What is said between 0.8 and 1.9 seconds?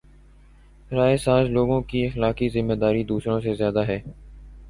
رائے ساز لوگوں